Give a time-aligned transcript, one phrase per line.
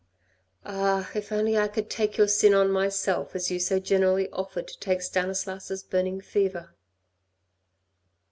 [0.65, 4.67] "Ah, if only I could take your sin on myself as you so generously offered
[4.69, 6.73] to take Stanislas' burning fever